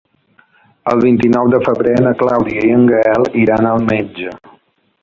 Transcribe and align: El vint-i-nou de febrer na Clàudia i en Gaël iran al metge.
El 0.93 1.03
vint-i-nou 1.03 1.51
de 1.55 1.59
febrer 1.67 1.93
na 2.07 2.15
Clàudia 2.23 2.65
i 2.71 2.75
en 2.79 2.89
Gaël 2.95 3.31
iran 3.45 3.71
al 3.75 3.89
metge. 3.95 4.37